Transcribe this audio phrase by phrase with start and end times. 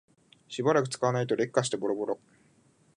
[0.49, 2.19] しばらく使わないと劣化してボロボロ